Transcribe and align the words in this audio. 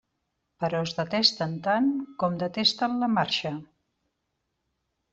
Però 0.63 0.79
es 0.85 0.93
detesten 0.99 1.53
tant 1.69 1.91
com 2.23 2.41
detesten 2.47 2.99
la 3.05 3.13
marxa. 3.21 3.55